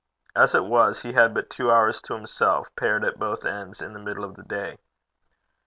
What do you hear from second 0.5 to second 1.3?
it was, he